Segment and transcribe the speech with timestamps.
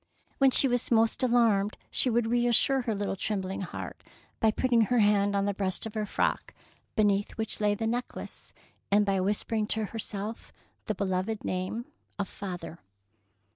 [0.39, 4.01] When she was most alarmed, she would reassure her little trembling heart
[4.39, 6.55] by putting her hand on the breast of her frock,
[6.95, 8.51] beneath which lay the necklace,
[8.91, 10.51] and by whispering to herself
[10.87, 11.85] the beloved name
[12.17, 12.79] of" father."